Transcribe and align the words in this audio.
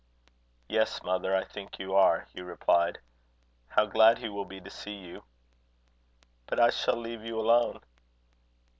"Yes, 0.67 1.03
mother, 1.03 1.35
I 1.35 1.43
think 1.43 1.77
you 1.77 1.93
are," 1.93 2.21
Hugh 2.33 2.43
replied. 2.43 2.97
"How 3.67 3.85
glad 3.85 4.17
he 4.17 4.29
will 4.29 4.45
be 4.45 4.59
to 4.59 4.69
see 4.71 4.95
you!" 4.95 5.25
"But 6.47 6.59
I 6.59 6.71
shall 6.71 6.97
leave 6.97 7.23
you 7.23 7.39
alone." 7.39 7.81